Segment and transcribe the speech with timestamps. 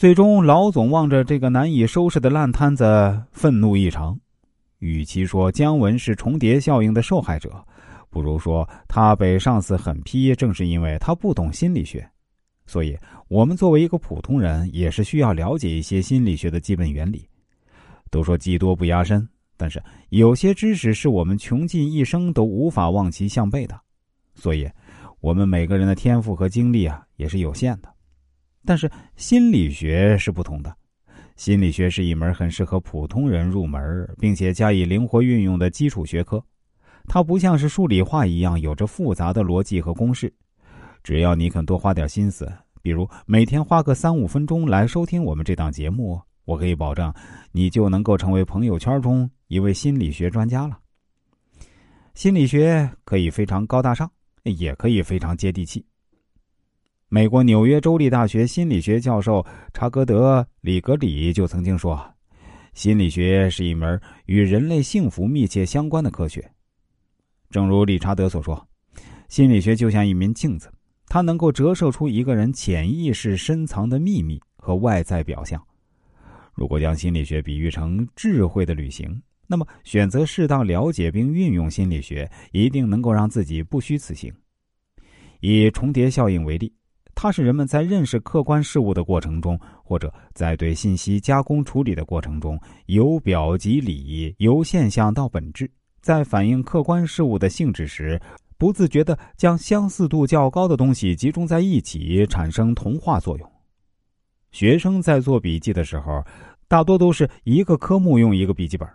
[0.00, 4.18] 最终，老总望着这个难以收拾的烂摊子，愤怒异常。
[4.78, 7.62] 与其说姜文是重叠效应的受害者，
[8.08, 12.10] 不如说他被上司狠批，正是因为他不懂心理学。
[12.66, 12.96] 所以，
[13.28, 17.28] 我们作为一个普通人，也是需要了解一些心理学的基本原理。
[18.10, 19.28] 都说技多不压身，
[19.58, 23.78] 但是有些知识是我们穷尽一生都无法望其项背的。
[24.32, 24.66] 所以，
[25.20, 27.90] 我们每个人的天赋和精力啊，也是有限的。
[28.64, 30.74] 但是心理学是不同的，
[31.36, 36.42] 心理学是一门很适合普通人入门并且加以灵活运用的基础学科。
[37.06, 40.32] 它不像是数理化一样有着复杂的逻辑和公式。
[41.02, 42.46] 只要你肯多花点心思，
[42.82, 47.12] 比如每天花个三五分钟来收听我们这档节目，我可以保证，
[47.52, 50.78] 你就能够成为朋友圈中一位心理学专家了。
[52.14, 54.08] 心理学可以非常高大上，
[54.42, 55.84] 也可以非常接地气。
[57.12, 62.00] 美国纽约州立大学心理学教授查格德·里格里就曾经说
[62.72, 66.48] ：“心理学是一门与人类幸福密切相关的科学。”
[67.50, 68.64] 正如理查德所说
[69.26, 70.72] ：“心理学就像一面镜子，
[71.08, 75.60] 它能够折射出一个人潜意识深藏的秘密和外在表象。
[76.54, 84.32] 如果将心理学比喻成智慧的旅行，那么选择适当了解并运用心理学，一定能够让自己不虚此行。”
[85.42, 86.72] 以重叠效应为例。
[87.22, 98.18] 它是人们在认识客观事物的过程中，或者在对信息加工处理的过程中，由表及里，由现象到本质，在反映客观事物的性质时，
[98.56, 103.52] 不自觉地将相似度较高的东西集中在一起，产生同化作用。
[104.50, 106.24] 学生在做笔记的时候，
[106.68, 108.88] 大多都是一个科目用一个笔记本，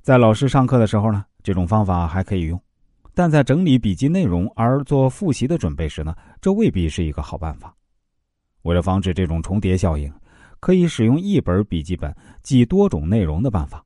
[0.00, 2.62] 在老师上课的时候呢，这种方法还可以用。
[3.16, 7.74] 但在整理笔记内容而做复习的准备时呢，这未必是一个好办法。
[8.60, 10.12] 为了防止这种重叠效应，
[10.60, 13.82] 可以使用一本笔记本记多种内容的办法。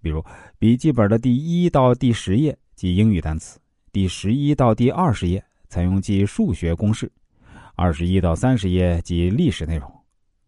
[0.00, 0.20] 比如，
[0.58, 3.60] 笔记本的第一到第十页记英语单词，
[3.92, 7.08] 第十一到第二十页采用记数学公式，
[7.76, 9.88] 二十一到三十页记历史内容。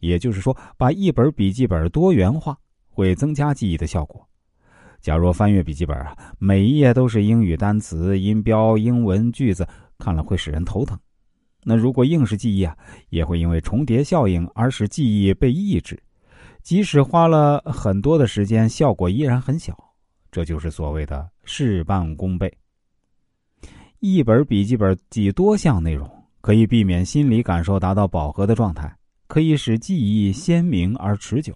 [0.01, 2.59] 也就是说，把一本笔记本多元化，
[2.89, 4.29] 会增加记忆的效果。
[5.05, 10.99] 假若翻阅笔记本啊，每一页都是英语单词、音标、英文句子，看了会使人头疼。
[11.63, 12.75] 那如果硬是记忆啊，
[13.11, 16.03] 也会因为重叠效应而使记忆被抑制，
[16.63, 19.77] 即使花了很多的时间，效果依然很小。
[20.33, 22.51] 这就是所谓的事半功倍。
[24.01, 26.11] 一本笔记本记多项内容，
[26.41, 28.91] 可以避免心理感受达到饱和的状态，
[29.27, 31.55] 可以使记忆鲜明而持久。